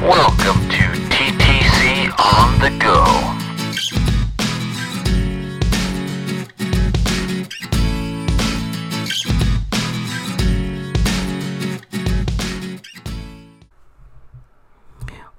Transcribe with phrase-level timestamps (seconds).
[0.00, 3.02] Welcome to TTC on the Go.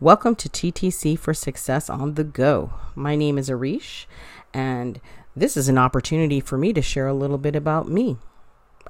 [0.01, 2.73] Welcome to TTC for Success on the Go.
[2.95, 4.07] My name is Erishe,
[4.53, 4.99] and
[5.37, 8.17] this is an opportunity for me to share a little bit about me.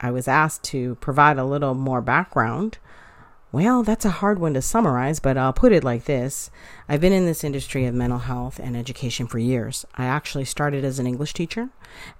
[0.01, 2.79] I was asked to provide a little more background.
[3.51, 6.51] Well, that's a hard one to summarize, but I'll put it like this
[6.87, 9.85] I've been in this industry of mental health and education for years.
[9.95, 11.69] I actually started as an English teacher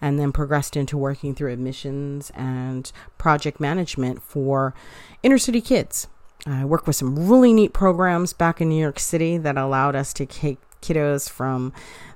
[0.01, 4.73] and then progressed into working through admissions and project management for
[5.21, 6.07] inner city kids
[6.45, 10.13] I worked with some really neat programs back in New York City that allowed us
[10.13, 11.73] to take kiddos from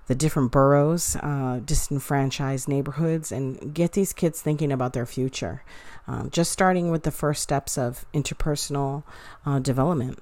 [0.08, 5.63] the different boroughs, uh, disenfranchised neighborhoods, and get these kids thinking about their future.
[6.08, 9.03] Um, just starting with the first steps of interpersonal
[9.45, 10.20] uh, development.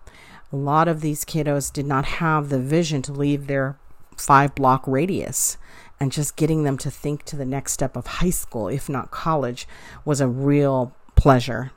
[0.53, 3.77] A lot of these kiddos did not have the vision to leave their
[4.17, 5.57] five block radius.
[5.99, 9.11] And just getting them to think to the next step of high school, if not
[9.11, 9.67] college,
[10.03, 11.71] was a real pleasure.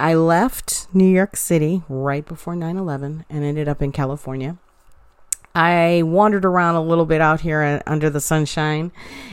[0.00, 4.58] I left New York City right before 9 11 and ended up in California.
[5.54, 8.92] I wandered around a little bit out here under the sunshine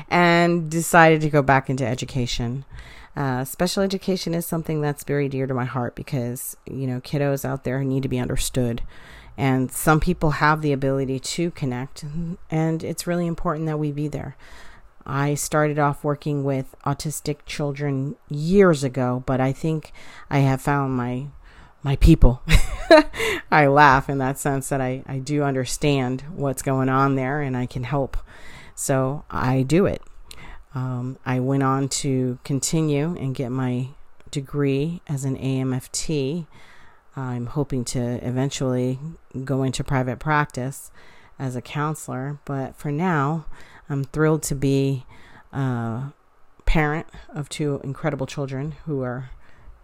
[0.10, 2.66] and decided to go back into education.
[3.16, 7.46] Uh, special education is something that's very dear to my heart because, you know, kiddos
[7.46, 8.82] out there need to be understood.
[9.38, 12.04] And some people have the ability to connect,
[12.52, 14.36] and it's really important that we be there.
[15.06, 19.94] I started off working with autistic children years ago, but I think
[20.30, 21.28] I have found my
[21.84, 22.42] my people.
[23.52, 27.56] I laugh in that sense that I, I do understand what's going on there and
[27.56, 28.18] I can help.
[28.76, 30.02] So I do it.
[30.76, 33.90] Um, I went on to continue and get my
[34.32, 36.46] degree as an AMFT.
[37.16, 39.00] I'm hoping to eventually
[39.44, 40.92] go into private practice
[41.38, 43.46] as a counselor, but for now,
[43.90, 45.06] I'm thrilled to be
[45.52, 46.14] a
[46.66, 49.32] parent of two incredible children who are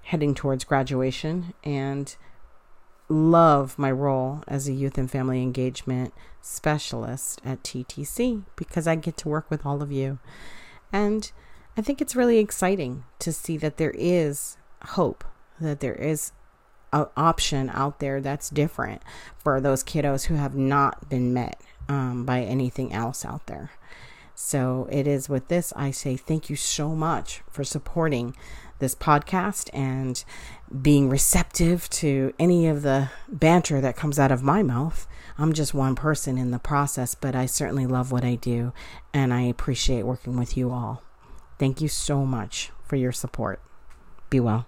[0.05, 2.15] heading towards graduation and
[3.09, 9.17] love my role as a youth and family engagement specialist at TTC because I get
[9.17, 10.19] to work with all of you.
[10.93, 11.31] And
[11.75, 15.23] I think it's really exciting to see that there is hope,
[15.59, 16.31] that there is
[16.93, 19.01] an option out there that's different
[19.37, 23.71] for those kiddos who have not been met um, by anything else out there.
[24.35, 28.35] So it is with this, I say thank you so much for supporting
[28.79, 30.23] this podcast and
[30.81, 35.07] being receptive to any of the banter that comes out of my mouth.
[35.37, 38.73] I'm just one person in the process, but I certainly love what I do
[39.13, 41.03] and I appreciate working with you all.
[41.57, 43.61] Thank you so much for your support.
[44.29, 44.65] Be well.